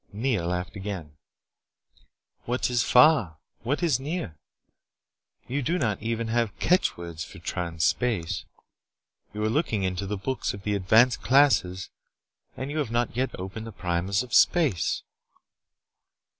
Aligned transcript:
Nea 0.11 0.43
laughed 0.47 0.75
again. 0.75 1.15
"What 2.45 2.71
is 2.71 2.81
far? 2.81 3.37
What 3.61 3.83
is 3.83 3.99
near? 3.99 4.35
You 5.47 5.61
do 5.61 5.77
not 5.77 6.01
even 6.01 6.29
have 6.29 6.57
catch 6.57 6.97
words 6.97 7.23
for 7.23 7.37
Trans 7.37 7.83
Space. 7.83 8.45
You 9.31 9.43
are 9.45 9.49
looking 9.49 9.83
into 9.83 10.07
the 10.07 10.17
books 10.17 10.55
of 10.55 10.63
the 10.63 10.73
advanced 10.73 11.21
classes, 11.21 11.91
and 12.57 12.71
you 12.71 12.79
have 12.79 12.89
not 12.89 13.15
yet 13.15 13.39
opened 13.39 13.67
the 13.67 13.71
primers 13.71 14.23
of 14.23 14.33
space." 14.33 15.03